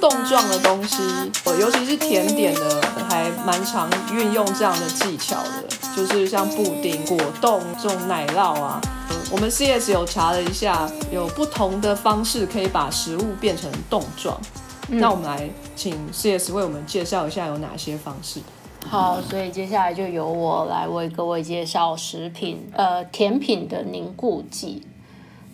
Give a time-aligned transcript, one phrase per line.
[0.00, 1.02] 冻状的东西，
[1.60, 5.64] 尤其是甜点的，还蛮常运用这样的技巧的，
[5.94, 8.80] 就是像布丁、果冻这种奶酪啊。
[9.30, 14.36] 我们 CS 有查了一下，有不同的方式可以把食物变成冻状。
[14.88, 18.40] 那我们来请 CS 为我们介绍一下有哪些方式。
[18.88, 24.82] 好，所以接下来就由我来为各位介绍食品，呃，甜品的凝固剂。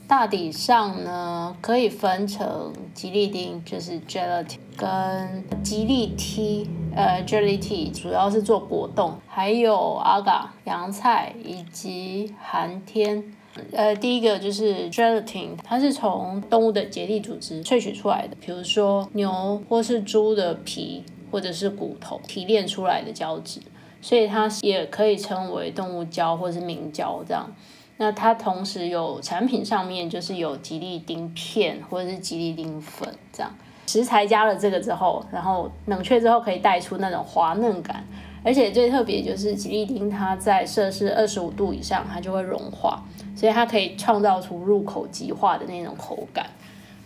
[0.08, 9.74] 大体上呢，可以分成吉利丁，就是 gelatin，跟吉利 T，呃，jelly T，主要是做果冻，还有
[10.04, 13.32] agar 洋菜以及寒天。
[13.72, 21.02] 呃，第一个就是 gelatin，它是从动物的结缔组织萃取出来的，比如说牛或是猪的皮
[21.32, 23.60] 或者是骨头提炼出来的胶质，
[24.00, 27.50] 所以它也可以称为动物胶或是明胶这样。
[27.98, 33.50] 那它同时有产品上面就是有吉利丁片或者是吉利丁粉这样，
[33.86, 38.04] 食材加了这个之后，然后冷却之后可以带出那种滑嫩感，
[38.44, 43.02] 而且最特别就是吉利丁它在摄氏二十五度以上它就会融化，
[43.34, 46.46] 所以它可以创造出入口即化的那种口感。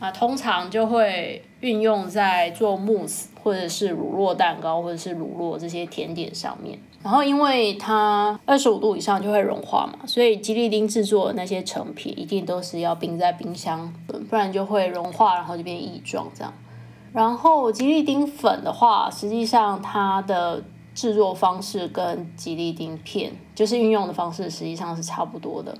[0.00, 6.76] 啊，通常就会运用在做慕斯或者是乳酪蛋糕或者是乳酪这些甜点上面。
[7.02, 16.52] 然后，因为它二十五度以上就会融化嘛，所以吉利丁制作的那些成品一定都是要冰在冰箱，不然就会融化，然后就变异状这样。
[17.12, 20.62] 然后吉利丁粉的话，实际上它的
[20.94, 25.74] 制作方式跟吉利丁片就是运用的方式实际上是差不多的，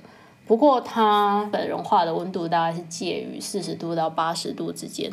[0.45, 5.11] 不过它本融化的温度大概是介于四十度到八十度之间。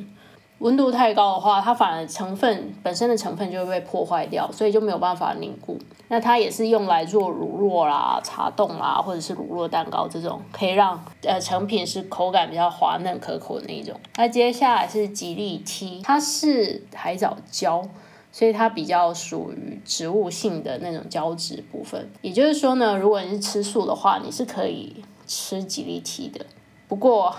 [0.59, 5.79] 温度太高的话，它反而成分本身的成分就会被破坏掉，所以就没有办法凝固。
[6.09, 13.95] 那它也是用来做乳酪啦、茶冻啦，或者是乳酪蛋糕这种，可以让呃成品是口感比较滑嫩可口的那一种。
[14.17, 17.87] 那接下来是吉利 T，它是海藻胶，
[18.33, 22.11] 所以它比较属于植物性的那种胶质部分。
[22.21, 26.45] 也就是说呢，如果你是吃素的话，你是可以吃吉利 T 的。
[26.89, 27.33] 不过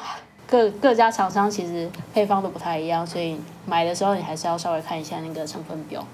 [0.48, 3.36] 各各家厂商其实配方都不太一样，所以
[3.66, 6.06] 买的时候你还是要稍微看一下那个成分表。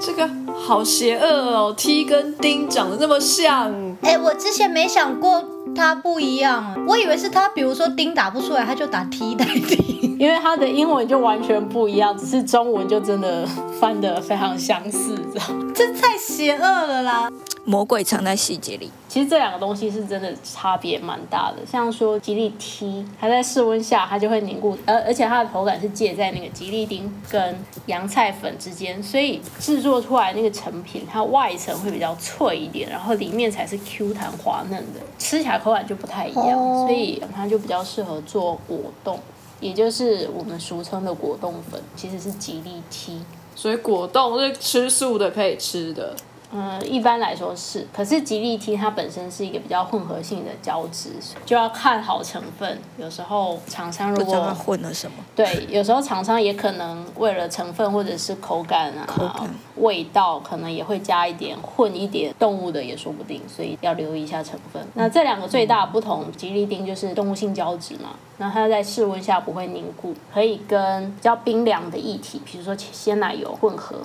[0.00, 3.96] 这个好邪恶哦，T 跟丁长得那么像。
[4.02, 5.42] 哎，我之前没想过
[5.74, 13.46] 它不一样，我以为是它，比如说丁打不出来，他就打 T 代替，因为它的英文就完全不一样，只是中文就真的
[13.80, 15.72] 翻得非常相似，这样。
[15.72, 17.30] 这太邪恶了啦！
[17.64, 18.90] 魔鬼藏在细节里。
[19.08, 21.58] 其实这两个东西是真的差别蛮大的。
[21.64, 27.56] 像说吉利 T，它在室温下它就会凝固，而而且它的口感是介在那个吉利丁跟
[27.86, 39.20] 洋菜粉之间，所以制作出来那个成品，它外层会比较脆一点，然后里面才是 Q 弹滑嫩的，吃起来口感就不太一样，所以它就比较适合做果冻，
[39.60, 43.20] 也就是我们俗称的果冻粉，其实是吉利 T。
[43.54, 46.14] 所以果冻是吃素的可以吃的。
[46.50, 51.10] 嗯，一般来说是，可是吉利丁它本身是一个比较混合性的胶质，
[51.44, 52.78] 就要看好成分。
[52.96, 64.82] 有时候厂商如果混了什么，对，有时候厂商也可能为了成分或者是口感啊、味道，可能也会加一点混一点动物的也说不定，所以要留意一下成分。
[64.94, 73.96] 那这两个最大不同，吉利丁就是动物性胶质嘛，那它在室温下不会凝固，可以跟比较冰凉的液体，比如说鲜奶油混合。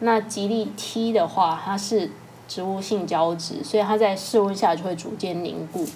[0.00, 2.10] 那吉利 T 的话，它是
[2.46, 5.86] 植物性胶质，所以它在室温下就会逐渐凝固。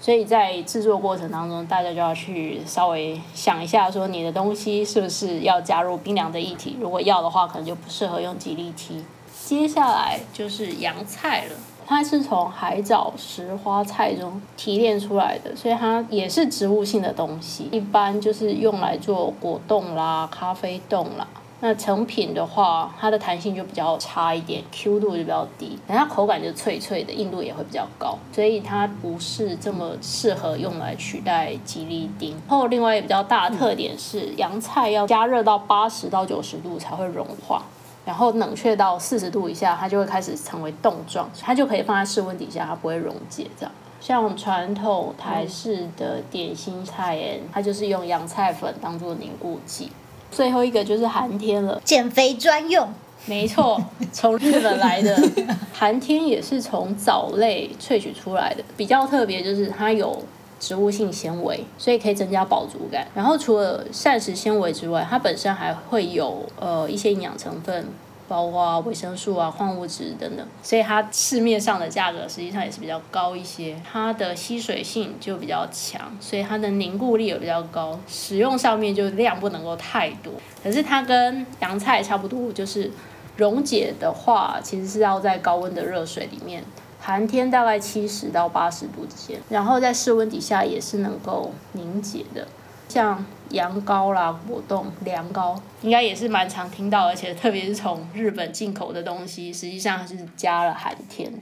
[0.00, 6.76] 所以在制作过程当中，大家就要去稍微想一下，说你的东西是不是要加入冰凉的液体？
[6.78, 9.02] 如果要的话，可能就不适合用吉利 T。
[9.46, 11.52] 接下来就是洋菜了，
[11.86, 21.26] 它是从海藻石花菜中提炼出来的，所以它也是植物性的东西，一般就是用来做果冻啦、咖啡冻啦。
[21.66, 32.32] 那成品的话，它的弹性就比较差一点，Q 度就比较低，等它口感就脆脆的，硬度也会比较高，所以它不是这么适合用来取代吉利丁。
[32.32, 37.62] 然后另外一个比较大的特点是，洋菜要加热到八十到九十度才会融化，
[38.04, 43.46] 然后冷却到四十度以下，它就会开始成为冻状，它就可以放在室温底下，它不会溶解。
[43.58, 43.72] 这样，
[44.02, 49.90] 像传统台式的点心菜，它就是用洋菜粉当做凝固剂。
[50.34, 52.88] 最后一个就是寒天了，减肥专用。
[53.26, 53.80] 没错，
[54.12, 55.16] 从日本来的
[55.72, 60.22] 寒天也是从藻类萃取出来的，比较特别就是它有
[60.60, 63.06] 植物性纤维，所以可以增加饱足感。
[63.14, 67.86] 然后除了膳食纤维之外，它本身还会有呃一些营养成分，
[68.26, 73.80] 包括维生素啊、矿物质等等，所以它市面上的价格实际上也是比较高一些。
[73.90, 80.32] 它的吸水性就比较强，所以它的凝固力也比较高，使用上面就量不能够太多。
[80.62, 82.90] 可是它跟洋菜差不多，就是
[83.36, 86.64] 溶解的话，其实是要在高温的热水里面。
[87.00, 92.48] 寒天大概七十到八十度之间，然后在室温底下也是能够凝结的。
[92.88, 101.32] 像羊羔啦、果冻、凉糕，应该也是蛮常听到，而且特别是从日本进口的东西，实际上是加了寒天。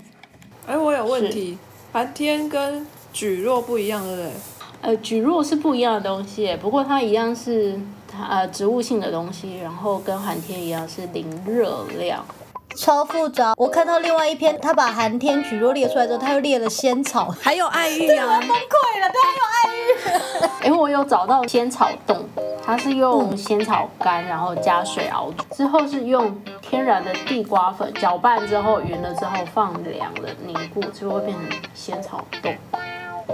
[0.67, 1.59] 哎，我有问题，
[1.93, 4.31] 寒天跟蒟蒻不一样，对不对？
[4.83, 7.79] 呃，蒟蒻是不一样的东西，不过它一样是
[8.09, 12.25] 它呃植物性的东西，然后跟寒天一样是零热量。
[12.77, 13.55] 超复杂。
[13.57, 19.11] 我看到另外一篇，他把寒天蒟蒻列出来之后，他又列了仙草，还有爱玉我啊崩，溃了。
[19.11, 20.67] 对，还有爱玉。
[20.67, 22.25] 因 为我有找到仙草冻，
[22.65, 32.55] 它是用仙草干，然后加水熬煮，之后是用天然的地瓜粉搅拌之后匀了之后放凉了凝固，就会变成仙草冻。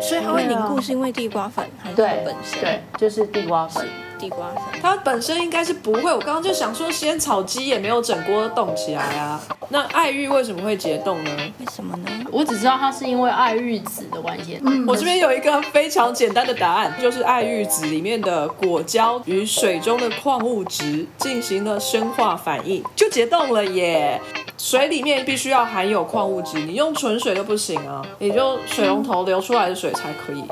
[0.01, 2.61] 所以它会凝固是因为地瓜粉还是本身？
[2.61, 3.87] 对，就是地瓜粉。
[4.19, 4.81] 地瓜粉。
[4.83, 9.41] 它本身应该是不会，我刚刚就想说仙草鸡也没有整锅冻起来啊。
[9.69, 11.31] 那爱玉为什么会结冻呢？
[11.61, 12.11] 为什么呢？
[12.33, 14.59] 我只知道它是因为爱玉子的关系。
[14.65, 24.21] 嗯，我这边有一个非常简单的答案，就是爱玉子里面的果胶与水中的矿物质进行了生化反应，就结冻了耶。
[24.59, 30.43] 水里面必须要含有矿物质，你用纯水都不行啊，也就水龙头流出来的水才可以。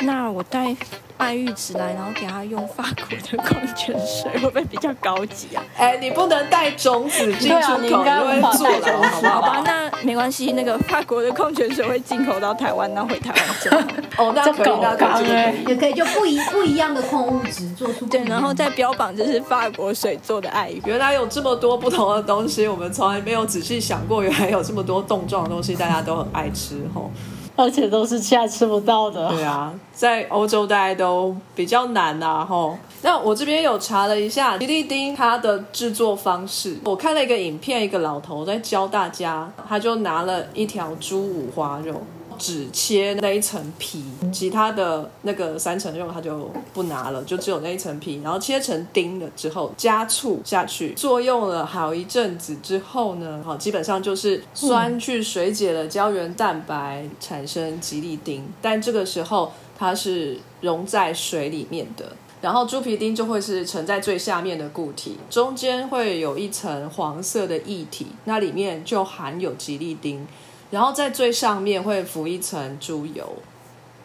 [0.00, 0.74] 那我带
[1.18, 5.62] 爱玉子来，然后给他用法国的矿泉水，会不会比较高级啊？
[5.76, 9.52] 哎，你不能带种子进对出口，啊你应该因为无法坐牢，带种子好不好？
[9.52, 13.86] 好吧，那没关系，那个法国的矿泉水会进口到台湾，那回台湾就好。
[14.24, 15.66] 哦，那可以，那可以。
[15.66, 20.80] 也可以就不一不一样的矿物质做出对，然后再标榜这是法国水做的爱玉。
[20.86, 27.10] 原来有这么多不同的东西，我们从来没有仔细想过，原来有这么多冻状的东西，大家都很爱吃吼。
[27.58, 29.30] 而且都是现在吃不到的。
[29.30, 32.76] 对啊，在欧洲大家都都比较难啊、吼。
[33.02, 42.02] 那我这边有查了一下吉利丁它的制作方式，我看了一个影片，一个老头在教大家，他就拿了一条猪五花肉。
[42.38, 62.16] 只切那一层皮，其他的那个三层肉他就不拿了，就只有那一层皮，然后切成丁了之后加醋下去，作用了好一阵子之后呢，好基本上就是酸去水解了胶原蛋白，产生吉利丁，但这个时候它是溶在水里面的。
[62.42, 70.26] 然后猪皮丁就会是沉在最下面的固体，中间会有一层黄色的液体，那里面就含有吉利丁。
[70.70, 73.36] 然后在最上面会浮一层猪油，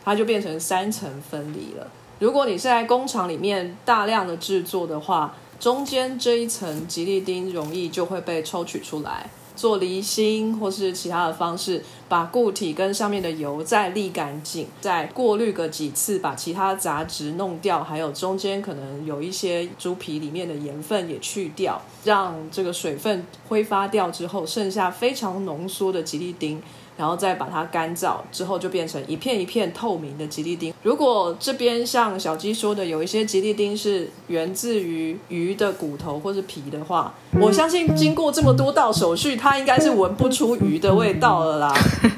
[0.03, 1.91] 它就变成三层分离了。
[2.19, 9.29] 如果你是在工厂里面大量的制作的话，中间这一层吉利丁容易就会被抽取出来，
[9.61, 26.59] 做离心或是其他的方式，把固体跟上面的油再沥干净，再过滤个几次，把其他杂质弄掉，还有中间可能有一些猪皮里面的盐分也去掉，让这个水分挥发掉之后，剩下非常浓缩的吉利丁。
[27.01, 30.71] 然后再把它干燥之后，就变成一片一片透明的吉利丁。
[30.83, 37.11] 如果这边像小鸡说的，有一些吉利丁是源自于鱼的骨头或是皮的话，
[37.41, 41.73] 我相信经过这么多道手续，它应该是闻不出鱼的味道了啦，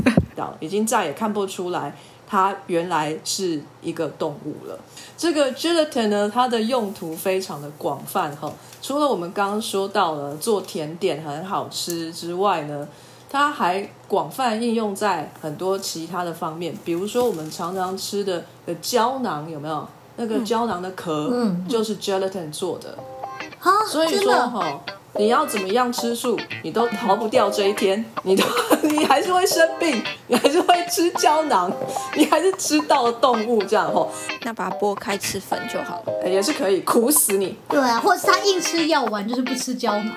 [0.59, 1.95] 已经再也看不出来
[2.27, 4.77] 它原来是一个动物了。
[5.17, 8.51] 这个 gelatin 呢，它的用途非常的广泛哈。
[8.81, 12.85] 除了我们刚刚说到了做甜点很好吃之外呢，
[13.33, 19.87] 它还广泛应用在很多其他的方面，比如说我们常常吃的的胶囊有没有？
[20.17, 22.95] 那个胶囊的壳，嗯就是 gelatin 做的。
[23.59, 24.79] 啊，所以说
[25.15, 28.43] 你要怎么样吃素，你都逃不掉这一天，你都
[28.87, 31.71] 你还是会生病，你还是会吃胶囊，
[32.15, 34.11] 你还是吃到了动物这样吼，
[34.43, 36.29] 那把它剥开吃粉就好了。
[36.29, 37.57] 也是可以苦死你。
[37.67, 40.13] 对啊，或者是他硬吃药丸，就是不吃胶囊。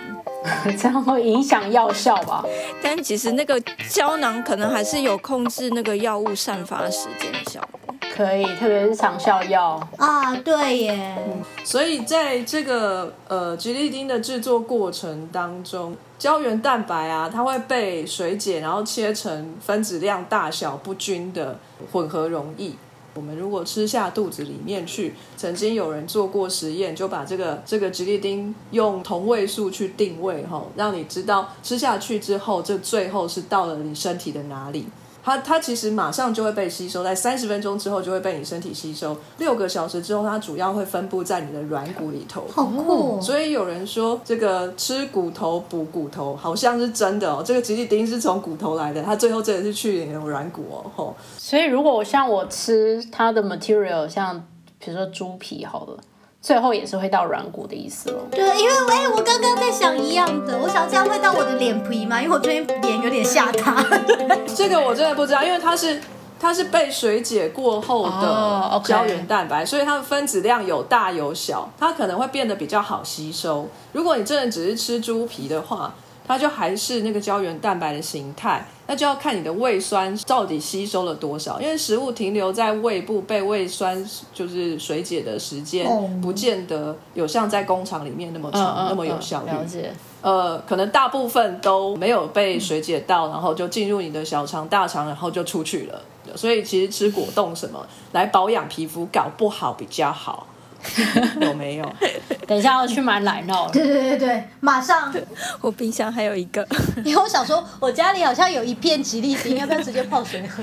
[0.79, 2.45] 这样会影响药效吧？
[2.83, 7.95] 但其实那个胶囊可能还是有控制那个药物散发时间的效果。
[8.15, 9.79] 可以，特别是长效药。
[9.99, 11.19] 啊，对耶，
[11.65, 21.59] 所以在这个呃吉利丁的制作过程当中，胶原蛋白啊，它会被水解，然后切成分子量大小不均的
[21.93, 22.73] 混合溶液。
[23.17, 34.87] 我们如果吃下肚子里面去，曾经有人做过实验，就把这个这个吉利丁用同位素去定位，哈，让你知道吃下去之后，这最后是到了你身体的哪里。
[35.27, 42.45] 它它其实马上就会被吸收，在三十分钟之后就会被你身体吸收，六个小时之后它主要会分布在你的软骨里头。
[42.49, 43.21] 好酷、哦！
[43.21, 50.87] 所以有人说这个吃骨头补骨头好像是真的哦，这个吉利丁是从骨头来的，它最后真的是去你的软骨哦。
[50.95, 54.41] 吼，所以如果我像我吃它的 material，像
[54.79, 55.99] 比如说猪皮好了。
[56.47, 58.21] 最后也是会到软骨的意思咯。
[58.31, 62.23] 对，因为哎，我刚刚在想一样的，我想这样会到我的脸皮吗？
[62.23, 63.85] 因为我最近脸有点下塌。
[64.55, 66.01] 这个我真的不知道，因为它是
[66.39, 73.69] 它是被水解过后的胶原蛋白，所以它的分子量有大有小，它可能会变得比较好吸收。
[73.91, 75.93] 如果你真的只是吃猪皮的话，
[76.27, 84.05] 它就还是那个胶原蛋白的形态，那就要看你的胃酸到底吸收了多少，因为食物停留在胃部被胃酸
[84.35, 89.51] 就是水解的时间哦，不见得有像在工厂里面那么长、那么有效率。
[89.51, 89.93] 了解。
[90.23, 96.03] 呃，可能大部分都没有被水解到，然后就进入你的小肠、大肠，然后就出去了。
[96.35, 100.45] 所以其实吃果冻什么来保养皮肤，搞不好比较好，
[101.41, 101.93] 有没有？
[102.47, 105.13] 等一下要去买奶酪了，对对对对，马上。
[105.61, 106.67] 我冰箱还有一个，
[107.05, 110.63] 因为我想说，我家里好像有一片吉利丁，要不要直接泡水喝？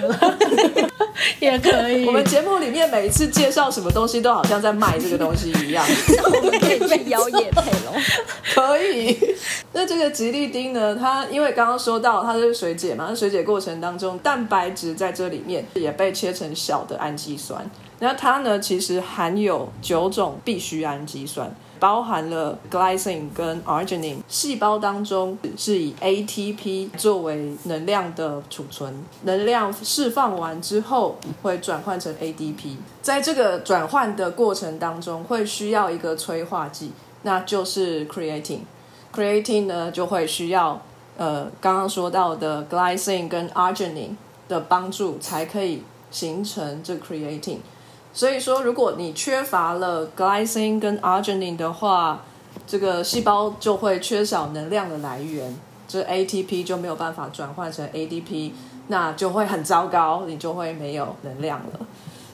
[1.39, 2.11] 也可以我。
[2.11, 5.85] 们节目里面每一次介绍什么东西，都好像在卖这个东西一样。
[6.23, 7.93] 我们可以去邀叶配咯。
[8.53, 9.17] 可以。
[9.73, 10.95] 那这个吉利丁呢？
[10.95, 17.69] 它因为刚刚说到它是水解嘛，那水解过程当中，蛋白质在这里面也被切成小的氨基酸。
[18.03, 24.17] 那它呢，其实含有九种必需氨基酸，包含了 glycine 跟 arginine。
[24.27, 32.75] 细胞当中是以 ATP 作为能量的储存，能量释放完之后会转换成 ADP。
[33.01, 36.91] 在这个转换的过程当中，会需要一个催化剂，
[37.22, 38.63] 那就是 creatine。
[39.15, 40.81] creatine 呢就会需要
[41.15, 44.17] 呃刚刚说到的 glycine 跟 arginine
[44.50, 47.60] 的帮助，才可以形成这 creatine。
[48.13, 52.24] 所以说，如果你缺乏了 glycine 跟 arginine 的话，
[52.67, 58.51] 这个细胞就会缺少能量的来源，这 ATP 就没有办法转换成 ADP，
[58.88, 61.79] 那就会很糟糕，你就会没有能量了。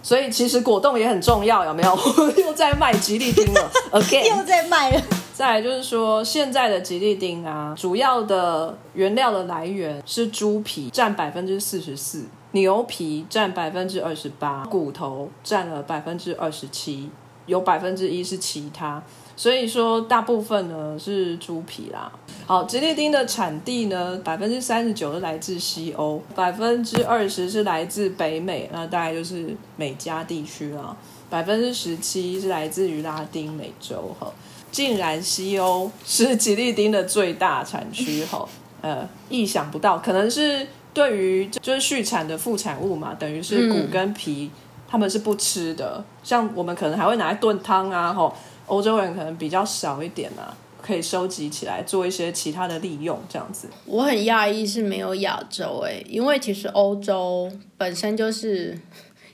[0.04, 1.98] 所以其实果冻也很重要，有没有？
[2.44, 4.38] 又在卖吉利丁了， again。
[4.38, 5.02] 又在卖了。
[5.34, 17.10] 再来就是说，现在的吉利丁啊，主要的原料的来源是猪皮，占百分之四十四，牛皮占百分之二十八，骨头占了百分之二十七，
[17.46, 19.02] 有百分之一是其他。
[19.36, 22.12] 所以说，大部分呢是猪皮啦。
[22.46, 30.98] 好，吉利丁的产地呢，百分之三十九是来自西欧，百分之二十是来自北美，那大概就是美加地区啦。
[31.30, 34.30] 百分之十七是来自于拉丁美洲哈。
[34.72, 38.48] 竟然西欧是吉利丁的最大产区哈，
[38.82, 44.50] 呃，意想不到，可能是对于就是畜产的副产物嘛，等于是骨跟皮，
[44.88, 48.34] 他们是不吃的，像我们可能还会拿来炖汤啊，吼，
[48.66, 53.68] 欧洲人可能比较少一点啊，可以收集起来做一些其他的利用，这样子。
[53.86, 58.78] 我很讶异是没有亚洲诶、因为其实欧洲本身就是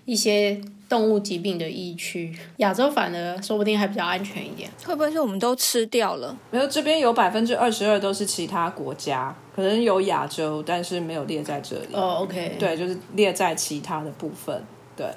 [0.03, 4.69] 一些动物疾病的疫区，亚洲反而说不定还比较安全一点。
[4.85, 6.37] 会不会是我们都吃掉了？
[6.51, 11.87] 没有，这边有百分之二十二都是其他国家，可能有亚洲，但是没有列在这里。
[11.93, 14.61] 哦，OK，，对，就是列在其他的部分。
[14.97, 15.07] 对，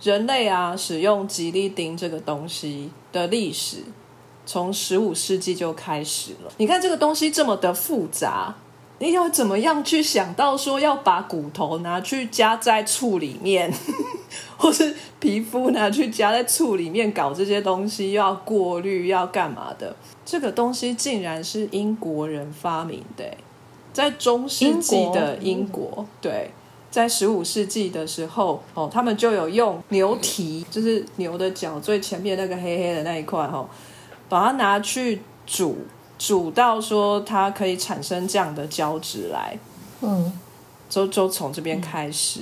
[0.00, 3.78] 人类啊，使用吉利丁这个东西的历史，
[4.46, 6.52] 从十五世纪就开始了。
[6.58, 8.54] 你看这个东西这么的复杂，
[9.00, 13.72] 你要怎么样去想到说要把骨头拿去加在醋里面，
[14.56, 19.96] 或是皮肤拿去加在醋里面搞这些东西，又要过滤，要干嘛的？
[20.24, 23.38] 这个东西竟然是英国人发明的欸，
[23.92, 26.50] 在中世纪的英国，对。
[26.90, 33.68] 在十五世纪的时候，哦，他们就有用牛蹄，就是牛的脚最前面那个黑黑的那一块，哦，
[34.26, 35.76] 把它拿去煮，
[36.18, 39.58] 煮到说它可以产生这样的胶质来，
[40.00, 40.32] 嗯，
[40.88, 42.40] 就就从这边开始，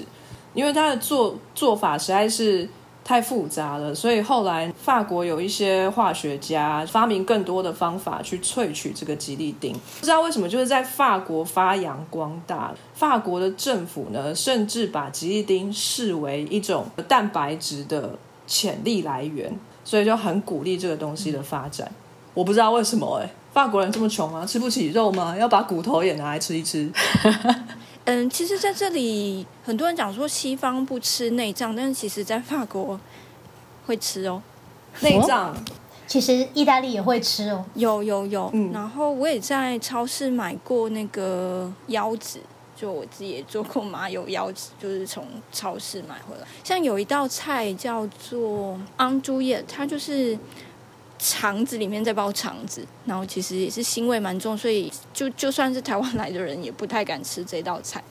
[0.55, 2.69] 因为它的做做法实在是
[3.07, 9.73] 太复杂了，所以后来法国有一些化学家发明更多的方法去萃取这个吉利丁。
[9.73, 12.75] 不知道为什么，就是在法国发扬光大。
[12.95, 21.89] 法国的政府呢，甚至把吉利丁视为一种蛋白质的潜力来源，所以就很鼓励这个东西的发展。
[22.35, 24.45] 我不知道为什么、哎，法国人这么穷吗？
[24.45, 25.37] 吃不起肉吗？
[25.39, 26.91] 要把骨头也拿来吃一吃？
[28.07, 32.99] 嗯，其实在这里很多人讲说西方不吃内脏，但是其实在法国
[33.87, 34.43] 会吃哦。
[35.03, 35.55] 内脏。
[36.07, 37.65] 其实意大利也会吃哦。
[37.75, 42.39] 有有有，嗯然后我也在超市买过那个腰子，
[42.77, 46.47] 就我自己也做过麻油腰子，就是从超市买回来。
[46.63, 50.39] 像有一道菜叫做昂珠叶，它就是
[51.18, 58.02] 肠子里面再包肠子，然后其实也是腥味蛮重，所以就就算是台湾来的人也不太敢吃这道菜。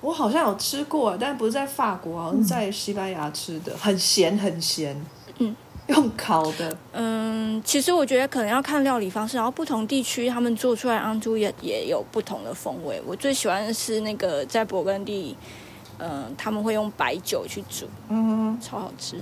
[0.00, 4.96] 我好像有吃过，但不是在法国，好像是在西班牙吃的，很咸很咸。
[5.38, 5.54] 嗯，
[5.88, 6.76] 用烤的。
[6.92, 13.02] 嗯，其实我觉得可能要看料理方式，然后不同地区他们做出来安珠也也有不同的风味。
[13.06, 15.36] 我最喜欢的是那个在勃艮第，
[15.98, 19.20] 嗯、他们会用白酒去煮，嗯，超好吃。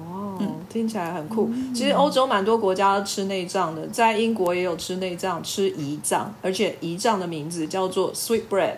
[0.00, 1.50] 哇，听起来很酷。
[1.74, 8.76] 其实欧洲蛮多国家都吃内脏的，在英国也有吃内脏，吃胰脏，而且胰脏的名字叫做 sweet bread，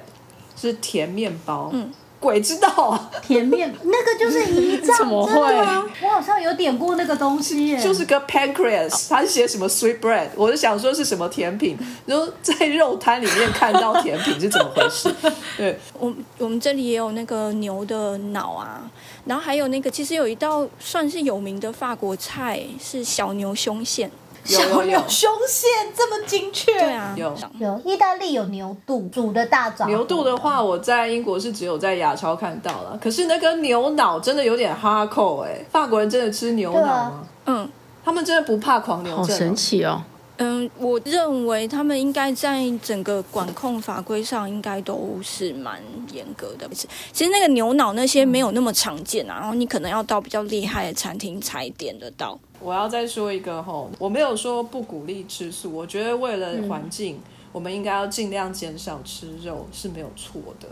[0.56, 1.70] 是甜面包。
[1.72, 5.84] 嗯，鬼知道啊，甜面那个就是胰脏， 怎么真的会吗？
[6.02, 15.14] 我好像有点过那个东西耶，就是个 pancreas，它是写什么 sweet bread，我就想说是什么甜品，然后在肉摊里面看到甜品是怎么回事？
[15.56, 18.90] 对，我我们这里也有那个牛的脑啊，
[19.26, 24.10] 然后还有那个其实有一道算是有名的法国菜是小牛胸腺。
[24.46, 26.72] 小牛胸腺这么精确。
[26.72, 27.36] 对啊，有。
[27.58, 37.26] 有意大利有牛肚煮的大枣，牛肚的话，我在英国是只有在亚超看到了，可是那个牛脑真的有点哈扣哎，法国人真的吃牛脑吗？
[37.46, 37.68] 嗯。
[38.04, 39.26] 他们真的不怕狂牛症、哦？
[39.26, 40.00] 好神奇哦！
[40.38, 46.68] 嗯，我认为他们应该在整个管控法规上应该都是蛮严格的。
[47.12, 52.38] 其实那个牛脑那些没有那么常见啊，然后你可能要到比较厉害的餐厅才点得到。
[52.60, 57.18] 我要再说一个吼，我没有说不鼓励吃素，我觉得为了环境，
[57.52, 60.68] 我们应该要尽量减少吃肉是没有错的。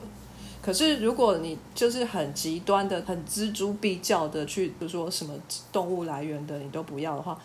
[0.61, 5.35] 可是如果你就是很极端的、很锱铢必较的去，比如说什么
[5.71, 7.39] 动物来源的你都不要的话，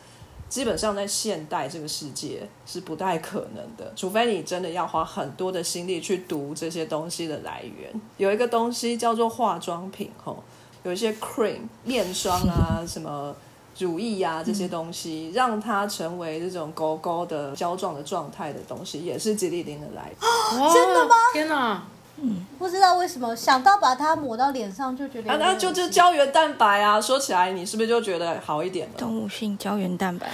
[0.49, 7.89] 基本上在现代这个世界是不太可能的，除非你真的要花很多的心力去读这些东西的来源。
[8.17, 10.43] 有一个东西叫做化妆品吼，
[10.83, 13.35] 有一些 cream 面霜啊什么。
[13.77, 20.73] 乳液啊，这些东西、让它成为这种勾勾的胶状的状态的东西，也是吉利丁的来源。
[20.73, 21.15] 真的吗？
[21.31, 21.87] 天哪！
[22.57, 28.93] 不知道为什么想到把它抹到脸上就觉得啊，那就就胶原蛋白啊，说起来你是不是就觉得好一点了？
[28.97, 30.27] 动物性胶原蛋白，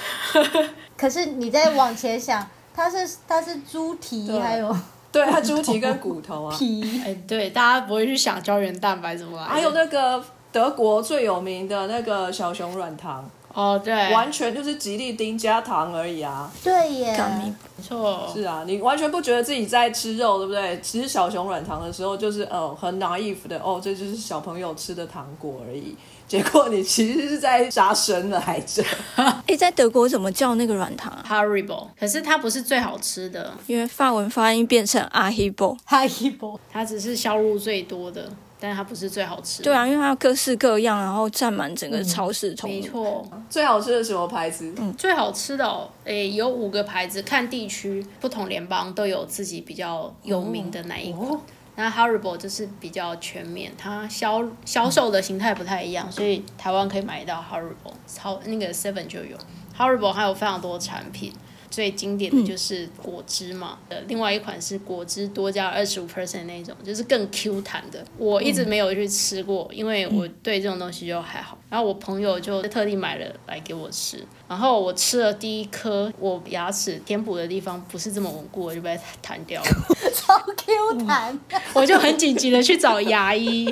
[0.97, 4.75] 可是你再往前想，它是它是猪蹄对还有
[5.11, 9.49] 对，它猪蹄跟骨头啊， 皮，哎，对，大家不会去想胶原蛋白怎么来的。
[9.49, 16.51] 还有那个德国最有名的那个小熊软糖，哦，对，完全就是吉利丁加糖而已啊。
[16.61, 20.79] 对耶，没错，是啊，你完全不觉得自己在吃肉，对不对？
[20.81, 25.95] 吃小熊软糖的时候，就是哦很 naive 的哦，这就是小朋友吃的糖果而已。
[26.27, 28.83] 结果你其实是在杀生来着。
[29.45, 35.77] 诶，在德国怎么叫那个软糖啊？Haribo，可是它不是最好吃的，因为法文发音变成阿希波。
[35.85, 38.27] 哈一波，它只是销路最多的，
[38.65, 39.65] 但是它不是最好吃的。
[39.65, 42.55] 对啊，因为它有各式各样，然后占满整个超市。
[42.63, 44.73] 没错，最好吃的什么牌子？
[44.77, 51.29] 嗯最好吃的哦，诶，有五个牌子，看地区，不同联邦都有自己比较有名的那一款。
[51.29, 51.41] 哦
[51.77, 59.37] 那 Haribo 就是比较全面，它销销售的形态不太一样，所以台湾可以买到 Haribo，超那个 Seven 就有
[59.77, 61.33] Haribo，还有非常多产品。
[61.75, 68.01] 最经典的就是果汁嘛，呃、另外一款是果汁多加二十五 percent 那种，就是更 Q 弹的。
[68.17, 71.57] 我一直没有去吃过，因为我对这种东西就还好。
[71.69, 79.69] 然后我朋友就特地买了来给我吃，然后我吃了第一颗，我牙齿填补的地方不是这么稳固，我就被弹掉了。
[80.15, 81.37] 超 Q 弹，
[81.73, 83.67] 我就很紧急的去找牙医，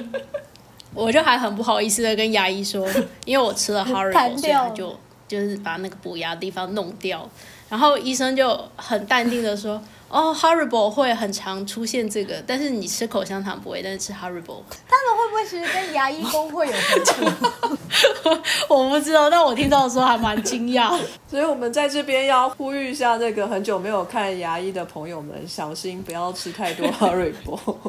[0.94, 2.86] 我就还很不好意思的跟牙医说，
[3.24, 4.94] 因为我吃了 Haribo， 弹所以他就
[5.26, 7.28] 就是把那个补牙的地方弄掉，
[7.74, 9.82] 然后医生就很淡定的说。
[10.10, 18.46] 哦，Horrible 会很常出现这个，但是你吃口香糖不会，但是吃 horrible 他们会不会其实跟牙医工会有关系？
[18.70, 20.96] 我不知道，但我听到的时候还蛮惊讶。
[21.28, 27.80] 所以我们在这边要呼吁一下，那个很久没有看牙医的朋友们，小心不要吃太多 horrible。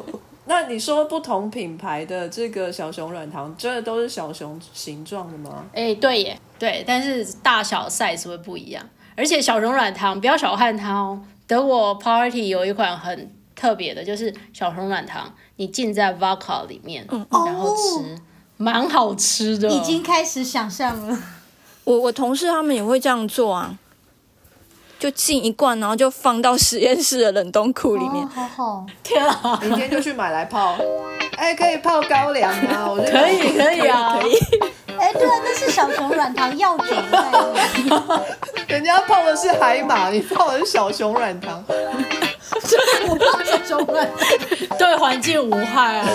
[0.47, 5.63] 那你说不同品牌的这个小熊软糖，真的都是小熊形状的吗？
[5.73, 8.83] 哎、对耶，对，但是大小 size 会不一样，
[9.15, 11.21] 而且小熊软糖不要小看它哦。
[11.47, 18.21] 德国 Party 有一款很特别的，就是小熊软糖，你浸在 vodka 里面，然后吃，
[18.57, 19.69] 蛮好吃的。
[19.69, 21.17] 已经开始想象了，
[21.83, 23.77] 我我同事他们也会这样做啊，
[24.97, 28.29] 就进一罐，然后就放到实验室的冷冻库里面哦。
[28.33, 30.75] 好好，天啊，明天就去买来泡。
[31.37, 32.89] 哎，可以泡高粱啊？
[32.89, 34.33] 我觉得可以可以啊，可以，
[34.99, 36.85] 哎，对啊，那是小熊软糖药酒
[38.67, 41.63] 人家泡的是海马，你泡的是小熊软糖。
[43.07, 44.07] 我不知道这中了，
[44.77, 46.07] 对环境无害啊。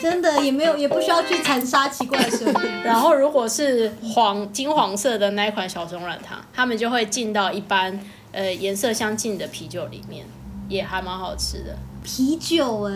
[0.00, 2.58] 真的也没有也不需要去残杀奇怪的生物。
[2.84, 7.98] 然后如果是黄金黄色的那一款小熊软糖，他们就会进到一般
[8.32, 10.26] 呃颜色相近的啤酒里面，
[10.68, 11.76] 也还蛮好吃的。
[12.04, 12.92] 啤酒哎、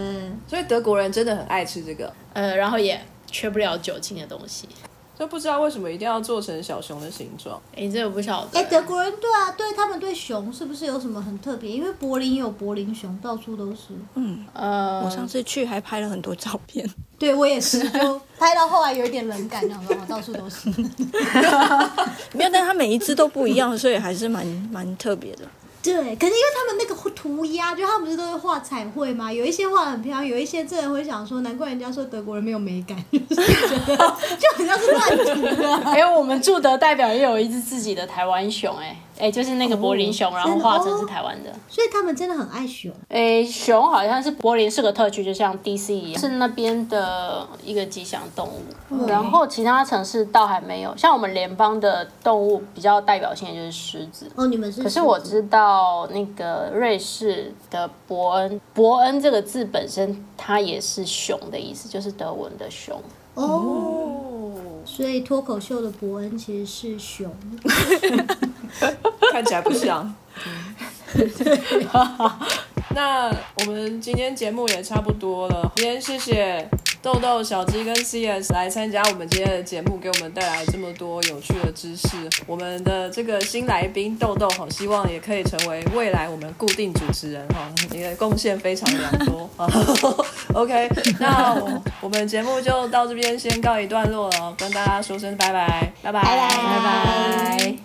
[0.48, 4.68] 所以德国人真的很爱吃这个，呃，然后也缺不了酒精的东西。
[5.18, 7.58] 就不知道为什么一定要做成小熊的形状。
[7.74, 8.58] 诶，这个不晓得。
[8.58, 11.70] 哎、德国人对啊，对他们对熊是不是有什么很特别？
[11.70, 13.94] 因为柏林也有柏林熊，到处都是。
[14.14, 16.86] 嗯呃，我上次去还拍了很多照片。
[17.18, 20.68] 对我也是，就拍到后来有一点冷感，然后到处都是。
[22.34, 25.44] 没有，但它每一只都不一样，所以还是蛮蛮特别的。
[25.92, 29.32] 对，可是因为他们那个涂鸦，就他们不是都会画彩绘吗？
[29.32, 35.76] 有一些画的很漂亮，有一些真的会想说，难怪人家说德国人没有美感，就是觉得就很像是乱涂的。
[35.84, 41.50] 哎、我们驻德代表也有一只自己的台湾熊、哎，哎，就是那个柏林熊，然后化成是台湾的。
[41.68, 42.92] 所以他们真的很爱熊。
[43.08, 49.06] 哎，熊好像是柏林是个特区，就像 DC 一样，是那边的一个吉祥动物。
[49.06, 54.30] 然后其他城市倒还没有，像我们联邦的动物比较代表性的就是狮子。
[54.34, 54.82] 哦，你们是？
[54.82, 62.96] 可是我知道那个瑞士的伯恩，伯恩这个字本身它也是熊的意思，就是德文的熊。
[63.34, 64.25] 哦，哦，
[64.86, 67.30] 所以脱口秀的伯恩其实是熊。
[69.32, 70.14] 看起来不像。
[72.94, 76.66] 那我们今天节目也差不多了，今天谢谢
[77.06, 82.08] 豆豆、小鸡跟 CS 来参加我们今天的节目，给我们带来这么多有趣的知识。
[82.48, 89.48] 我们的这个新来宾豆豆，好希望也可以成为未来我们固定主持人哈，你的贡献非常良多。
[90.52, 90.90] OK，
[91.20, 97.76] 那我我们节目就到这边先告一段落了，跟大家说声拜，拜拜，拜拜拜拜。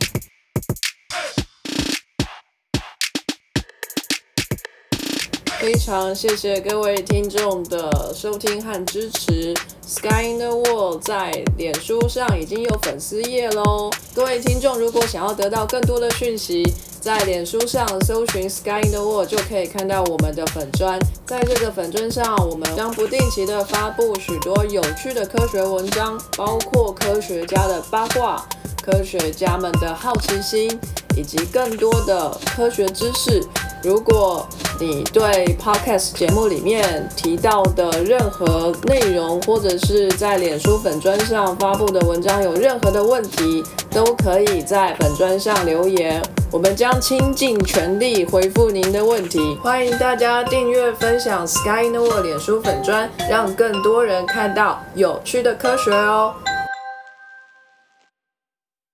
[5.62, 9.54] 非常谢谢各位听众的收听和支持。
[9.86, 13.92] Sky in the World 在脸书上已经有粉丝页喽。
[14.16, 16.64] 各位听众，如果想要得到更多的讯息，
[17.00, 21.00] 在脸书上搜寻 Sky in the World 就可以看到我们的粉砖。
[21.28, 28.44] 在这个粉砖上，我们将不定期的发布许多有趣的科学文章，包括科学家的八卦、
[28.82, 30.80] 科学家们的好奇心，
[31.16, 33.44] 以及更多的科学知识。
[33.84, 34.48] 如果
[34.80, 49.40] 你对 podcast 节目里面提到的任何内容，或者是在脸书粉砖上发布的文章有任何的问题，都可以在粉砖上留言，我们将倾尽全力回复您的问题。
[49.64, 56.34] 欢迎大家订阅、分享 Sky in the World 脸书粉砖，让更多人看到有趣的科学哦。